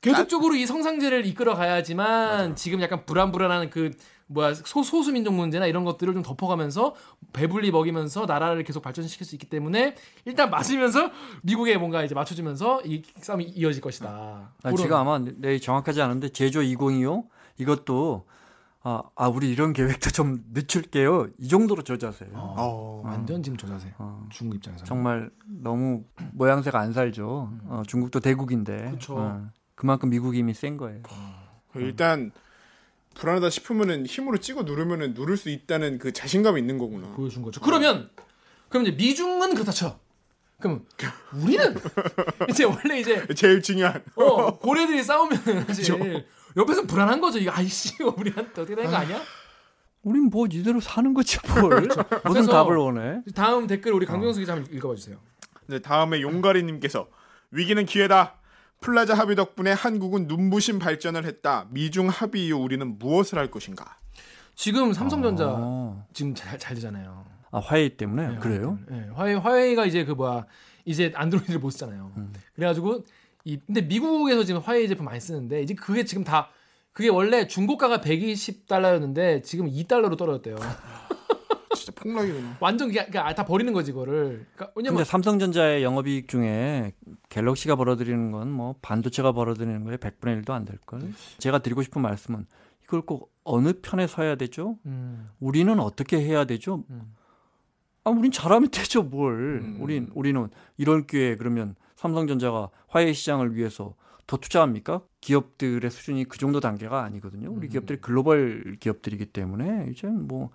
[0.00, 3.90] 계속적으로 이 성상제를 이끌어 가야지만 지금 약간 불안불안한 그
[4.28, 6.94] 뭐야 소, 소수 민족 문제나 이런 것들을 좀 덮어가면서
[7.32, 11.10] 배불리 먹이면서 나라를 계속 발전시킬 수 있기 때문에 일단 맞으면서
[11.42, 14.52] 미국에 뭔가 이제 맞춰주면서 이 싸움이 이어질 것이다.
[14.62, 17.28] 아, 제가 아마 내 정확하지 않은데 제조 2025
[17.58, 18.26] 이것도
[18.88, 21.28] 아, 아 우리 이런 계획도 좀 늦출게요.
[21.38, 22.30] 이 정도로 저자세요.
[22.34, 23.02] 어.
[23.04, 23.92] 완전 지금 저 자세.
[23.98, 24.24] 어.
[24.30, 24.84] 중국 입장에서.
[24.84, 27.50] 정말 너무 모양새가 안 살죠.
[27.64, 28.96] 어, 중국도 대국인데.
[29.08, 31.02] 어, 그만큼 미국 힘이 센 거예요.
[31.74, 32.30] 일단
[33.18, 37.08] 불안하다 싶으면은 힘으로 찍어 누르면은 누를 수 있다는 그 자신감이 있는 거구나.
[37.14, 37.60] 보여준 거죠.
[37.60, 38.10] 그러면
[38.68, 39.98] 그럼 이제 미중은 그렇다 쳐.
[40.60, 40.86] 그럼
[41.34, 41.74] 우리는
[42.48, 44.02] 이제 원래 이제 제일 중요한.
[44.16, 45.38] 어, 고래들이 싸우면
[46.56, 47.38] 옆에서 불안한 거죠.
[47.38, 49.20] 이거 아이씨 우리 한테 어떻게 되는 거 아니야?
[50.02, 51.80] 우린 뭐 이대로 사는 거지 뭘.
[52.24, 53.20] 무슨 그래서- 답을 원해?
[53.34, 55.18] 다음 댓글 우리 강병수 기자 한번 읽어봐 주세요.
[55.66, 57.08] 네, 다음에 용가리님께서
[57.50, 58.34] 위기는 기회다.
[58.80, 61.66] 플라자 합의 덕분에 한국은 눈부신 발전을 했다.
[61.70, 63.96] 미중 합의 이후 우리는 무엇을 할 것인가?
[64.54, 66.06] 지금 삼성전자 어.
[66.12, 67.24] 지금 잘, 잘 되잖아요.
[67.50, 68.78] 아 화웨이 때문에 네, 그래요?
[68.88, 70.46] 네, 화웨이 화웨이가 이제 그 뭐야
[70.84, 72.12] 이제 안드로이드를 못 쓰잖아요.
[72.16, 72.32] 음.
[72.54, 73.04] 그래가지고
[73.44, 76.48] 이 근데 미국에서 지금 화웨이 제품 많이 쓰는데 이제 그게 지금 다
[76.92, 80.56] 그게 원래 중고가가 120달러였는데 지금 2달러로 떨어졌대요.
[81.76, 82.56] 진짜 폭락이구나.
[82.60, 84.46] 완전 그냥, 그냥 다 버리는 거지 이거를.
[84.54, 86.92] 그러니까 왜냐면 근데 삼성전자의 영업이익 중에
[87.28, 91.00] 갤럭시가 벌어들이는 건 뭐 반도체가 벌어들이는 거에 100분의 1도 안 될 걸.
[91.38, 92.46] 제가 드리고 싶은 말씀은
[92.84, 94.78] 이걸 꼭 어느 편에 서야 되죠?
[94.86, 96.84] 음, 우리는 어떻게 해야 되죠?
[96.90, 97.14] 음.
[98.04, 99.60] 아, 우린 잘하면 되죠, 뭘.
[99.62, 99.78] 음.
[99.80, 103.94] 우린 우리는 이런 기회에 그러면 삼성전자가 화해 시장을 위해서
[104.28, 105.02] 더 투자합니까?
[105.20, 107.50] 기업들의 수준이 그 정도 단계가 아니거든요.
[107.50, 107.70] 우리 음.
[107.70, 110.50] 기업들이 글로벌 기업들이기 때문에 이제 뭐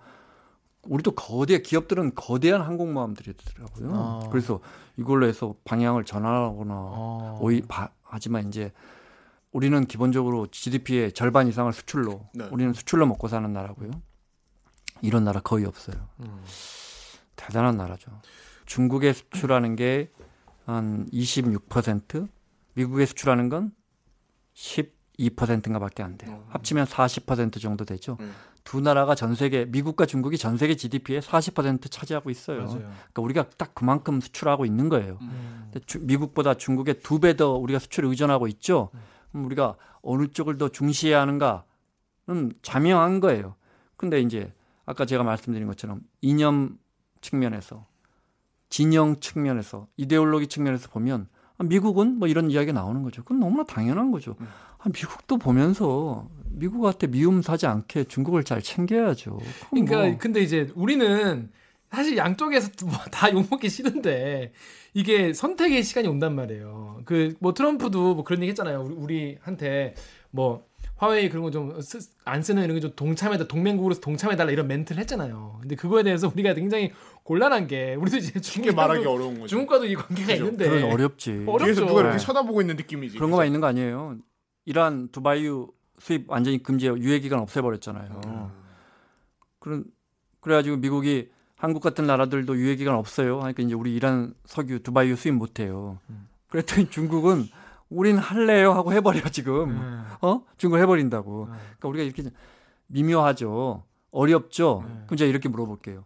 [0.84, 3.90] 우리도 거대 기업들은 거대한 항공모함들이더라고요.
[3.94, 4.28] 아.
[4.30, 4.60] 그래서
[4.96, 7.38] 이걸로 해서 방향을 전환하거나 어.
[7.40, 8.72] 오히 바, 하지만 이제
[9.52, 12.48] 우리는 기본적으로 GDP의 절반 이상을 수출로 네.
[12.50, 13.90] 우리는 수출로 먹고 사는 나라고요.
[15.02, 15.96] 이런 나라 거의 없어요.
[16.20, 16.44] 음.
[17.36, 18.10] 대단한 나라죠.
[18.66, 20.10] 중국에 수출하는 게
[20.64, 22.28] 한 26%,
[22.74, 23.72] 미국에 수출하는 건
[24.54, 26.32] 12%인가밖에 안 돼요.
[26.32, 26.46] 어.
[26.50, 28.16] 합치면 40% 정도 되죠.
[28.20, 28.32] 음.
[28.64, 32.58] 두 나라가 전 세계 미국과 중국이 전 세계 GDP의 40% 차지하고 있어요.
[32.64, 32.78] 맞아요.
[32.78, 35.18] 그러니까 우리가 딱 그만큼 수출하고 있는 거예요.
[35.20, 35.70] 음.
[35.86, 38.90] 주- 미국보다 중국에 두 배 더 우리가 수출에 의존하고 있죠.
[39.30, 43.56] 그럼 우리가 어느 쪽을 더 중시해야 하는가는 자명한 거예요.
[43.96, 44.52] 근데 이제
[44.86, 46.78] 아까 제가 말씀드린 것처럼 이념
[47.20, 47.86] 측면에서
[48.68, 53.22] 진영 측면에서 이데올로기 측면에서 보면 아, 미국은 뭐 이런 이야기가 나오는 거죠.
[53.22, 54.36] 그건 너무나 당연한 거죠.
[54.78, 59.38] 아, 미국도 보면서 미국한테 미움 사지 않게 중국을 잘 챙겨야죠.
[59.70, 61.50] 그러니까 뭐 근데 이제 우리는
[61.90, 64.52] 사실 양쪽에서 뭐다 욕먹기 싫은데
[64.94, 67.02] 이게 선택의 시간이 온단 말이에요.
[67.04, 68.82] 그 뭐 트럼프도 뭐 그런 얘기 했잖아요.
[68.82, 69.94] 우리, 우리한테
[70.30, 70.64] 뭐
[71.02, 71.72] 화웨이 그런 거 좀
[72.24, 75.58] 안 쓰는 이런 게 좀 동참해다 동맹국으로서 동참해달라 이런 멘트를 했잖아요.
[75.60, 76.92] 근데 그거에 대해서 우리가 굉장히
[77.24, 79.46] 곤란한 게 우리도 이제 쉽게 말하기 중국과도 어려운 거죠.
[79.48, 80.44] 중국과도 이 관계가 그죠.
[80.44, 81.30] 있는데 그건 어렵지.
[81.46, 81.64] 어렵죠.
[81.64, 82.24] 뒤에서 누가 이렇게 네.
[82.24, 83.16] 쳐다보고 있는 느낌이지.
[83.16, 84.16] 그런 거만 있는 거 아니에요.
[84.64, 88.20] 이란 두바이유 수입 완전히 금지 유예 기간 없애버렸잖아요.
[88.26, 88.48] 음.
[89.58, 89.84] 그런
[90.40, 93.40] 그래가지고 미국이 한국 같은 나라들도 유예 기간 없어요.
[93.40, 95.98] 하니까 이제 우리 이란 석유 두바이유 수입 못해요.
[96.48, 97.46] 그랬더니 중국은
[97.92, 99.70] 우린 할래요 하고 해버려 지금.
[99.70, 100.04] 음.
[100.20, 100.42] 어?
[100.56, 101.42] 중국 해버린다고.
[101.44, 101.52] 음.
[101.78, 102.24] 그러니까 우리가 이렇게
[102.86, 103.84] 미묘하죠.
[104.10, 104.84] 어렵죠.
[104.86, 104.94] 네.
[105.06, 106.04] 그럼 제가 이렇게 물어볼게요.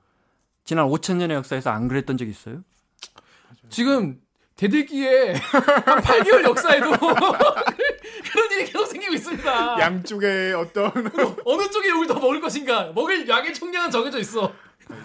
[0.64, 2.62] 지난 5천 년의 역사에서 안 그랬던 적 있어요?
[3.68, 4.20] 지금
[4.57, 6.90] 대들기에 한 8개월 역사에도
[8.33, 9.81] 그런 일이 계속 생기고 있습니다.
[9.81, 10.90] 양쪽에 어떤
[11.44, 12.92] 어느 쪽에 욕을 더 먹을 것인가?
[12.94, 14.53] 먹을 약의 총량은 정해져 있어.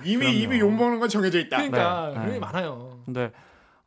[0.03, 0.37] 이미 그럼요.
[0.37, 1.57] 입이 욕 먹는 건 정해져 있다.
[1.57, 2.39] 그러니까 네, 그런 게 네.
[2.39, 3.01] 많아요.
[3.05, 3.31] 근데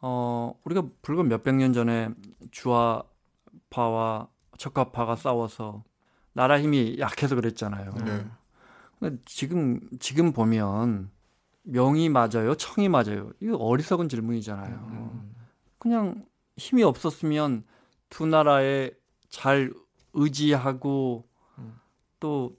[0.06, 2.10] 어 우리가 불과 몇백 년 전에
[2.50, 5.82] 주화파와 척화파가 싸워서
[6.34, 7.94] 나라 힘이 약해서 그랬잖아요.
[8.04, 8.26] 네.
[9.00, 11.10] 근데 지금 지금 보면
[11.62, 13.30] 명이 맞아요, 청이 맞아요.
[13.40, 14.74] 이거 어리석은 질문이잖아요.
[14.90, 15.34] 음.
[15.78, 16.26] 그냥
[16.58, 17.64] 힘이 없었으면
[18.10, 18.90] 두 나라에
[19.30, 19.72] 잘
[20.12, 21.80] 의지하고 음.
[22.20, 22.58] 또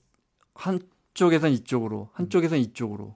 [0.55, 3.15] 한쪽에선 이쪽으로, 한쪽에선 이쪽으로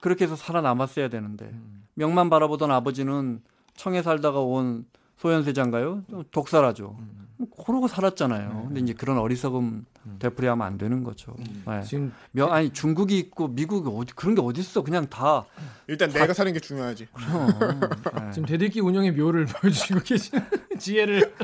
[0.00, 1.86] 그렇게 해서 살아남았어야 되는데 음.
[2.00, 3.42] 명만 바라보던 아버지는
[3.76, 4.86] 청에 살다가 온
[5.18, 6.04] 소현세자인가요?
[6.30, 6.96] 독살하죠.
[6.98, 7.28] 음.
[7.66, 8.48] 그러고 살았잖아요.
[8.48, 8.62] 네.
[8.68, 10.16] 근데 이제 그런 어리석음 음.
[10.18, 11.36] 되풀이하면 안 되는 거죠.
[11.66, 11.82] 네.
[11.82, 14.82] 지금 명, 아니 중국이 있고 미국이 어디 그런 게 어디 있어?
[14.82, 15.44] 그냥 다.
[15.88, 17.08] 일단 내가 사는 게 중요하지.
[17.12, 17.80] 그럼.
[17.80, 18.30] 네.
[18.32, 20.42] 지금 대들기 운영의 묘를 보여주시고 계시는
[20.80, 21.34] 지혜를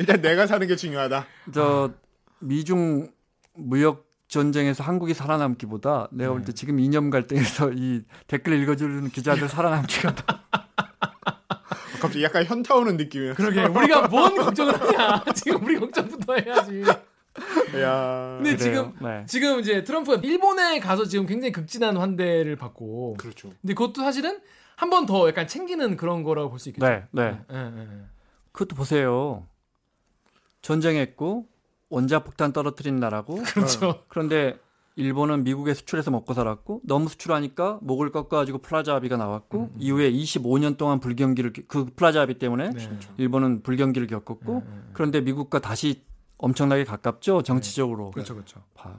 [0.00, 1.24] 일단 내가 사는 게 중요하다.
[1.52, 1.92] 저
[2.40, 3.12] 미중
[3.54, 6.52] 무역 전쟁에서 한국이 살아남기보다 내가 볼때 네.
[6.54, 10.24] 지금 이념 갈등에서 이 댓글 읽어주는 기자들 살아남기가 더
[12.02, 13.34] 갑자기 약간 현타 오는 느낌이야.
[13.34, 15.24] 그러게 우리가 뭔 걱정을 하냐?
[15.36, 16.82] 지금 우리 걱정부터 해야지.
[17.80, 18.34] 야.
[18.42, 19.20] 근데 지금 그래요.
[19.20, 19.26] 네.
[19.26, 23.50] 지금 이제 트럼프가 일본에 가서 지금 굉장히 극진한 환대를 받고 그렇죠.
[23.62, 24.40] 근데 그것도 사실은
[24.76, 26.84] 한 번 더 약간 챙기는 그런 거라고 볼 수 있겠죠.
[26.84, 27.38] 네, 네.
[27.52, 27.88] 예, 예, 예.
[28.50, 29.46] 그것도 보세요.
[30.60, 31.46] 전쟁했고
[31.94, 34.02] 원자폭탄 떨어뜨린 나라고 그렇죠.
[34.08, 34.58] 그런데
[34.96, 39.74] 일본은 미국에 수출해서 먹고 살았고 너무 수출하니까 목을 꺾어가지고 플라자 합의가 나왔고 음.
[39.78, 42.98] 이후에 25년 동안 불경기를 겪- 그 플라자 합의 때문에 네.
[43.16, 44.80] 일본은 불경기를 겪었고 예, 예, 예.
[44.92, 46.02] 그런데 미국과 다시
[46.38, 48.62] 엄청나게 가깝죠 정치적으로 그렇죠, 그렇죠.
[48.74, 48.96] 봐요.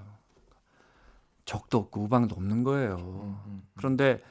[1.45, 2.95] 적도 없고 우방도 없는 거예요.
[2.97, 4.21] 음, 음, 그런데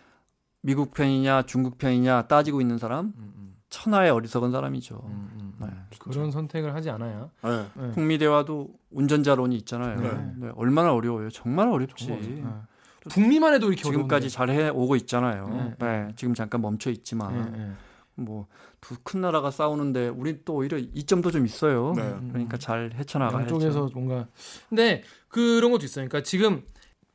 [0.61, 5.03] 미국 편이냐 중국 편이냐 따지고 있는 사람 음, 음, 천하의 어리석은 사람이죠.
[5.07, 5.53] 음, 음.
[5.61, 5.67] 네.
[5.99, 7.29] 그런 선택을 하지 않아야.
[7.43, 7.67] 네.
[7.75, 7.91] 네.
[7.91, 10.01] 북미 대화도 운전자론이 있잖아요.
[10.01, 10.33] 네.
[10.37, 11.29] 네, 얼마나 어려워요.
[11.31, 12.07] 정말 어렵지.
[12.07, 12.45] 네.
[13.09, 15.49] 북미만 해도 이렇게 지금까지 잘해 오고 있잖아요.
[15.49, 15.75] 네.
[15.79, 16.13] 네.
[16.17, 17.77] 지금 잠깐 멈춰 있지만.
[18.17, 18.47] 뭐
[18.81, 21.95] 두 큰 나라가 싸우는데 우리 또 오히려 이점도 좀 있어요.
[21.97, 22.03] 네.
[22.29, 23.55] 그러니까 잘 헤쳐나가야죠.
[23.55, 24.29] 양쪽에서 뭔가
[24.69, 26.07] 근데 그런 것도 있어요.
[26.07, 26.63] 그러니까 지금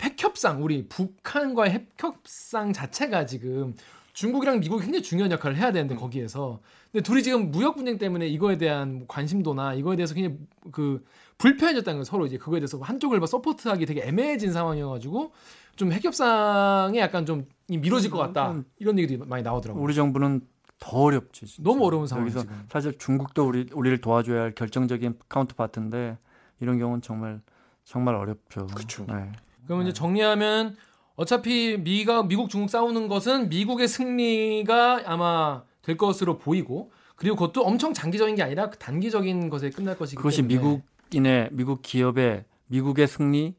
[0.02, 3.76] 핵협상 우리 북한과의 핵협상 자체가 지금
[4.19, 6.60] 중국이랑 미국이 굉장히 중요한 역할을 해야 되는데 거기에서
[6.91, 10.38] 근데 둘이 지금 무역 분쟁 때문에 이거에 대한 뭐 관심도나 이거에 대해서 굉장히
[10.73, 11.05] 그
[11.38, 15.32] 불편해졌다는 거 서로 이제 그거에 대해서 한쪽을 막 support하기 되게 애매해진 상황이어가지고
[15.77, 18.65] 좀 핵협상에 약간 좀 미뤄질 것 같다 음.
[18.77, 19.82] 이런 얘기도 많이 나오더라고요.
[19.82, 20.41] 우리 정부는
[20.79, 21.45] 더 어렵지.
[21.45, 21.63] 진짜.
[21.63, 22.45] 너무 어려운 지금.
[22.69, 26.17] 사실 중국도 우리 우리를 도와줘야 할 결정적인 counterpart인데
[26.60, 27.39] 이런 경우는 정말
[27.86, 28.67] 정말 어렵죠.
[28.67, 29.05] 그쵸.
[29.08, 29.32] 네.
[29.65, 30.75] 그러면 이제 정리하면
[31.19, 37.93] 어차피 미가 미국 중국 싸우는 것은 미국의 승리가 아마 될 것으로 보이고 그리고 그것도 엄청
[37.93, 43.53] 장기적인 게 아니라 그 단기적인 것에 끝날 것이기 그것이 때문에 미국인의 미국 기업의 미국의 승리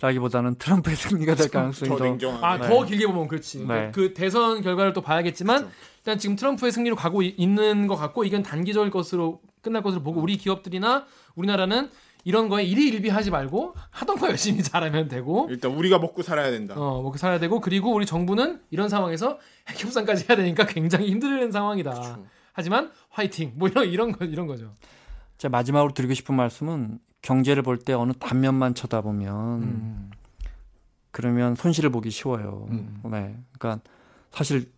[0.00, 2.46] 라기보다는 트럼프의 승리가 될 가능성이 더더 냉정하게.
[2.46, 2.66] 아, 네.
[2.66, 3.66] 더 길게 보면 그렇지.
[3.66, 3.90] 네.
[3.92, 5.70] 그 대선 결과를 또 봐야겠지만 그쵸.
[5.98, 10.18] 일단 지금 트럼프의 승리로 가고 이- 있는 것 같고 이건 단기적일 것으로 끝날 것으로 보고
[10.22, 11.90] 우리 기업들이나 우리나라는
[12.24, 16.74] 이런 거에 일희일비하지 말고 하던 거 열심히 잘하면 되고 일단 우리가 먹고 살아야 된다.
[16.76, 21.90] 어, 먹고 살아야 되고 그리고 우리 정부는 이런 상황에서 핵협상까지 해야 되니까 굉장히 힘든 상황이다.
[21.90, 22.24] 그쵸.
[22.52, 23.52] 하지만 화이팅.
[23.56, 24.72] 뭐 이런 이런 거 이런 거죠.
[25.38, 30.10] 제가 마지막으로 드리고 싶은 말씀은 경제를 볼 때 어느 단면만 쳐다보면 음.
[31.10, 32.66] 그러면 손실을 보기 쉬워요.
[32.70, 33.00] 음.
[33.10, 33.36] 네.
[33.58, 33.82] 그러니까
[34.30, 34.70] 사실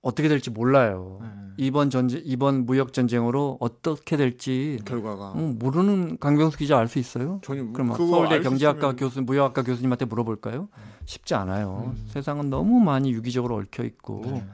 [0.00, 1.18] 어떻게 될지 몰라요.
[1.22, 1.28] 네.
[1.60, 7.40] 이번 전쟁 이번 무역 전쟁으로 어떻게 될지 결과가 음, 모르는 강병수 기자 알 수 있어요?
[7.42, 10.68] 전혀 그럼 서울대 경제학과 있으면- 교수 무역학과 교수님한테 물어볼까요?
[11.04, 11.92] 쉽지 않아요.
[11.96, 12.06] 음.
[12.10, 14.46] 세상은 너무 많이 유기적으로 얽혀 있고 네.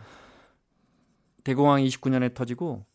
[1.44, 2.86] 대공황 29년에 터지고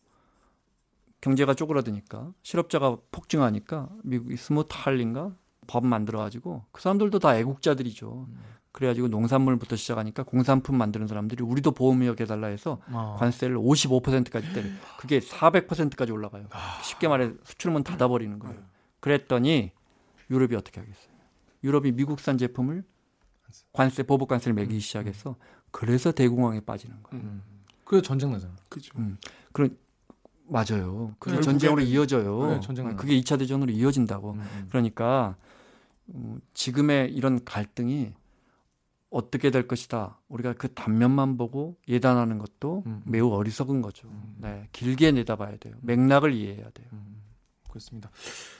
[1.20, 5.36] 경제가 쪼그라드니까 실업자가 폭증하니까 미국이 스무탈린가
[5.68, 8.26] 법 만들어가지고 그 사람들도 다 애국자들이죠.
[8.72, 13.16] 그래가지고 농산물부터 시작하니까 공산품 만드는 사람들이 우리도 보험무역 해달라 해서 어.
[13.18, 14.68] 관세를 55%까지 때려.
[14.98, 16.46] 그게 400%까지 올라가요.
[16.82, 18.62] 쉽게 말해 수출문 닫아버리는 거예요.
[19.00, 19.72] 그랬더니
[20.30, 21.10] 유럽이 어떻게 하겠어요?
[21.64, 22.84] 유럽이 미국산 제품을
[23.72, 25.36] 관세 보복 관세를 매기기 시작해서
[25.72, 27.24] 그래서 대공황에 빠지는 거예요.
[27.24, 27.42] 음.
[27.84, 28.54] 그 전쟁 나잖아.
[28.68, 28.92] 그죠.
[29.52, 29.76] 그런
[30.46, 31.14] 맞아요.
[31.18, 32.46] 그게 전쟁으로 이어져요.
[32.48, 32.96] 네, 전쟁 나요.
[32.96, 34.32] 그게 2차 대전으로 이어진다고.
[34.32, 34.66] 음.
[34.68, 35.36] 그러니까
[36.14, 38.12] 음, 지금의 이런 갈등이
[39.10, 40.18] 어떻게 될 것이다.
[40.28, 43.02] 우리가 그 단면만 보고 예단하는 것도 음.
[43.04, 44.08] 매우 어리석은 거죠.
[44.08, 44.36] 음.
[44.38, 45.74] 네, 길게 내다봐야 돼요.
[45.82, 46.86] 맥락을 이해해야 돼요.
[46.92, 47.22] 음,
[47.68, 48.10] 그렇습니다.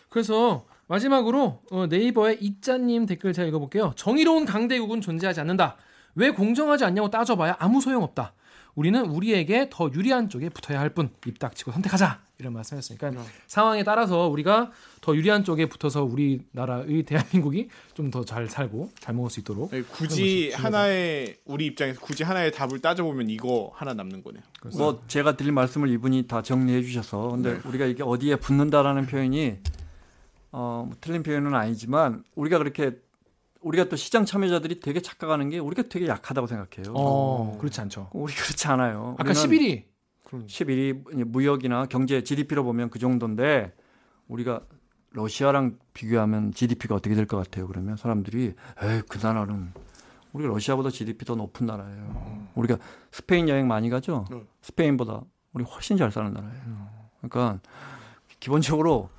[0.08, 3.92] 그래서 마지막으로 어, 네이버의 이짜님 댓글 제가 읽어볼게요.
[3.94, 5.76] 정의로운 강대국은 존재하지 않는다.
[6.16, 8.34] 왜 공정하지 않냐고 따져봐야 아무 소용 없다.
[8.80, 12.18] 우리는 우리에게 더 유리한 쪽에 붙어야 할 뿐 입 닥치고 선택하자.
[12.38, 13.12] 이런 말씀했으니까
[13.46, 14.70] 상황에 따라서 우리가
[15.02, 19.82] 더 유리한 쪽에 붙어서 우리나라의 대한민국이 좀 더 잘 살고 잘 먹을 수 있도록 네,
[19.82, 24.42] 굳이 하나의 우리 입장에서 굳이 하나의 답을 따져보면 이거 하나 남는 거네요.
[24.78, 29.58] 뭐 제가 드릴 말씀을 이분이 다 정리해 주셔서 근데 우리가 이게 어디에 붙는다라는 표현이
[30.52, 32.92] 어, 뭐 틀린 표현은 아니지만 우리가 그렇게
[33.60, 36.94] 우리가 또 시장 참여자들이 되게 착각하는 게 우리가 되게 약하다고 생각해요.
[36.94, 38.08] 어, 그렇지 않죠.
[38.12, 39.16] 우리 그렇지 않아요.
[39.18, 39.84] 아까 우리는 11위
[40.46, 43.74] 11위 무역이나 경제 GDP로 보면 그 정도인데
[44.28, 44.60] 우리가
[45.12, 47.66] 러시아랑 비교하면 GDP가 어떻게 될 것 같아요?
[47.66, 49.72] 그러면 사람들이 에이 그 나라는
[50.32, 52.46] 우리가 러시아보다 GDP 더 높은 나라예요.
[52.54, 52.78] 우리가
[53.10, 54.24] 스페인 여행 많이 가죠?
[54.30, 54.40] 네.
[54.62, 56.88] 스페인보다 우리 훨씬 잘 사는 나라예요.
[57.20, 57.58] 그러니까
[58.38, 59.10] 기본적으로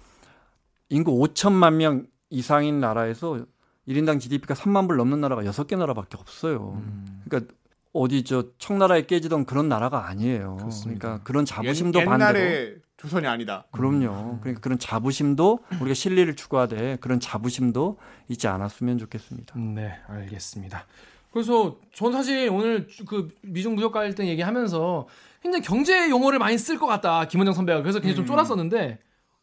[0.90, 3.46] 인구 5천만 명 이상인 나라에서
[3.94, 6.82] 1인당 GDP가 3만 불 넘는 나라가 6개 나라밖에 없어요.
[7.26, 7.54] 그러니까
[7.94, 10.58] 어디 저 청나라에 깨지던 그런 나라가 아니에요.
[10.58, 11.00] 그렇습니다.
[11.00, 13.66] 그러니까 그런 자부심도 옛, 반대로 옛날에 조선이 아니다.
[13.72, 14.40] 그럼요.
[14.42, 17.98] 그러니까 그런 자부심도 우리가 실리를 추구하되 그런 자부심도
[18.30, 19.60] 잊지 않았으면 좋겠습니다.
[19.60, 20.86] 네, 알겠습니다.
[21.32, 25.08] 그래서 전 사실 오늘 그 미중 무역 갈등 얘기하면서
[25.42, 29.00] 굉장히 경제 용어를 많이 쓸 것 같다 김원정 선배가 그래서 굉장히 좀 쫄았었는데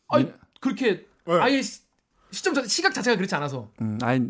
[0.09, 1.35] 아니 그렇게 네.
[1.41, 1.61] 아예
[2.31, 4.27] 시, 시점 자, 시각 자체가 그렇지 않아서 음, 아니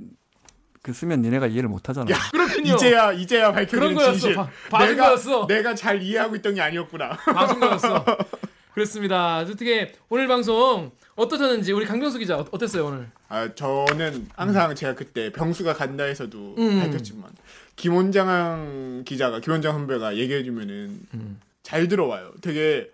[0.82, 2.06] 그 쓰면 니네가 이해를 못 하잖아.
[2.30, 2.74] 그렇군요.
[2.74, 3.52] 이제야 이제야
[3.94, 4.12] 거였어.
[4.12, 4.34] 진실.
[4.37, 5.46] 봐- 봐준 내가 거였어.
[5.46, 7.11] 내가 잘 이해하고 있던 게 아니었구나.
[7.34, 8.04] 봐준 거였어.
[8.72, 9.38] 그렇습니다.
[9.38, 13.11] 어떻게 오늘 방송 어떠셨는지 우리 강병수 기자 어- 어땠어요 오늘?
[13.28, 16.78] 아 저는 항상 제가 그때 병수가 간다에서도 음.
[16.80, 17.24] 밝혔지만
[17.76, 21.40] 김원장 기자가 김원장 선배가 얘기해주면은 음.
[21.62, 22.32] 잘 들어와요.
[22.40, 22.88] 되게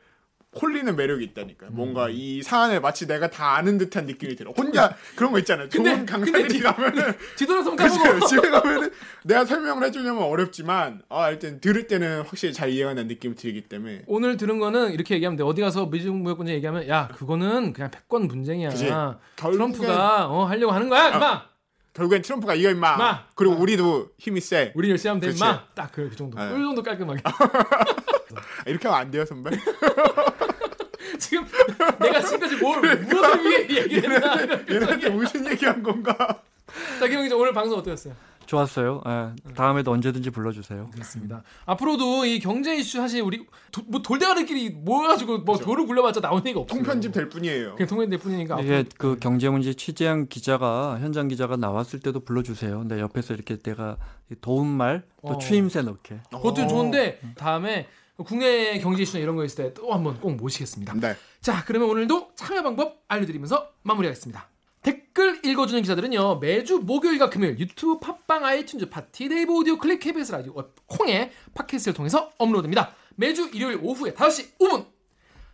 [0.60, 1.66] 홀리는 매력이 있다니까.
[1.66, 1.76] 요 음.
[1.76, 4.52] 뭔가 이 사안을 마치 내가 다 아는 듯한 느낌이 들어.
[4.56, 5.68] 혼자 그런 거 있잖아요.
[5.70, 7.74] 근데- 좋은 강사들이 근데 뒤- 가면은 뒤돌아서?
[7.76, 8.90] 까보고 집에 가면은
[9.24, 14.02] 내가 설명을 해주려면 어렵지만 아 일단 들을 때는 확실히 잘 이해가 되는 느낌이 들기 때문에
[14.06, 15.42] 오늘 들은 거는 이렇게 얘기하면 돼.
[15.44, 18.68] 어디 가서 미중 무역 분쟁 얘기하면 야 그거는 그냥 패권 분쟁이야.
[18.70, 18.90] 그치.
[19.36, 21.53] 트럼프가 어, 하려고 하는 거야, 임마.
[21.94, 22.96] 결국엔 트럼프가 이거 임마.
[22.96, 23.24] 마!
[23.36, 24.72] 그리고 우리도 힘이 세.
[24.74, 25.30] 우리 열심히 하면 돼.
[25.30, 25.64] 임마.
[25.74, 26.36] 딱그 정도.
[26.38, 26.50] 네.
[26.50, 27.20] 그 정도 깔끔하게.
[27.24, 27.32] 아,
[28.66, 29.50] 이렇게 하면 안 돼요 선배.
[31.18, 31.46] 지금
[32.00, 34.42] 내가 지금까지 뭘 무엇을 위해 얘기를 했나?
[34.68, 36.42] 얘네한테 무슨 얘기한 건가?
[37.44, 38.14] 오늘 방송 어떠셨어요?
[38.46, 39.02] 좋았어요.
[39.06, 40.90] 예, 다음에도 언제든지 불러주세요.
[40.92, 41.42] 그렇습니다.
[41.66, 46.60] 앞으로도 이 경제 이슈 사실 우리 도, 뭐 돌대가리끼리 모여가지고 뭐 돌을 굴려봤자 나온 얘기가
[46.60, 46.78] 없어요.
[46.78, 47.74] 통편집 될 뿐이에요.
[47.74, 48.54] 그냥 통편될 뿐이니까.
[48.54, 52.78] 앞으로 이게 그 경제 문제 취재한 기자가 현장 기자가 나왔을 때도 불러주세요.
[52.78, 53.98] 근데 옆에서 이렇게 내가
[54.40, 55.38] 도움말 또 어.
[55.38, 56.20] 추임새 넣게.
[56.30, 56.66] 그것도 어.
[56.66, 60.94] 좋은데 다음에 국내 경제 이슈나 이런 거 있을 때 또 한번 꼭 모시겠습니다.
[60.94, 61.14] 네.
[61.40, 64.48] 자, 그러면 오늘도 참여 방법 알려드리면서 마무리하겠습니다.
[64.84, 70.74] 댓글 읽어주는 기자들은요 매주 목요일과 금요일 유튜브 팟빵 아이튠즈 팟티 네이버 오디오클립 KBS 라디오 웹
[70.86, 72.92] 콩에 팟캐스트를 통해서 업로드됩니다.
[73.16, 74.86] 매주 일요일 오후에 5시 5분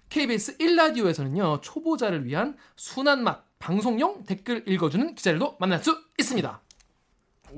[0.08, 6.60] KBS 1라디오에서는요 초보자를 위한 순한 맛 방송용 댓글 읽어주는 기자들도 만날 수 있습니다.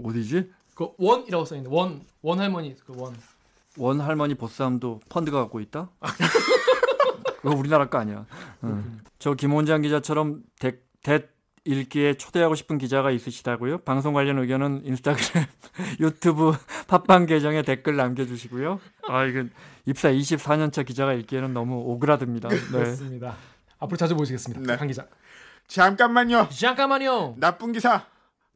[0.05, 0.51] 어디지?
[0.75, 3.17] 그 원이라고 써 있는 원, 원 할머니 그 원.
[3.79, 5.89] 원 할머니 보쌈도 펀드가 갖고 있다?
[7.41, 8.27] 그거 우리나라 거 아니야.
[8.63, 9.01] 응.
[9.19, 11.33] 저 김원장 기자처럼 댓, 댓
[11.65, 13.79] 읽기에 초대하고 싶은 기자가 있으시다고요?
[13.79, 15.45] 방송 관련 의견은 인스타그램,
[16.01, 16.53] 유튜브,
[16.89, 18.81] 팟빵 계정에 댓글 남겨주시고요.
[19.09, 19.51] 아 이건
[19.87, 22.49] 입사 24년차 기자가 읽기에는 너무 오그라듭니다.
[22.49, 22.57] 네.
[22.71, 23.37] 그렇습니다.
[23.79, 24.61] 앞으로 자주 모시겠습니다.
[24.73, 24.77] 네.
[24.77, 25.07] 강 기자.
[25.69, 26.49] 잠깐만요.
[26.51, 27.37] 잠깐만요.
[27.39, 28.07] 나쁜 기사,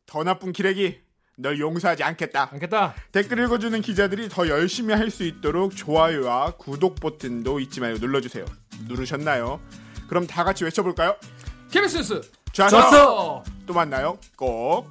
[0.06, 1.00] 더 나쁜 기레기,
[1.36, 2.50] 널 용서하지 않겠다.
[2.52, 2.94] 않겠다.
[3.12, 8.44] 댓글 읽어주는 기자들이 더 열심히 할 수 있도록 좋아요와 구독 버튼도 잊지 말고 눌러주세요.
[8.88, 9.60] 누르셨나요?
[10.08, 11.16] 그럼 다 같이 외쳐볼까요?
[11.70, 12.20] KBS 뉴스
[12.56, 12.80] 좋았어.
[12.80, 13.44] 졌어.
[13.66, 14.16] 또 만나요.
[14.34, 14.88] 꼭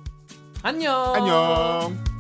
[0.62, 1.16] 안녕.
[1.16, 2.15] 안녕.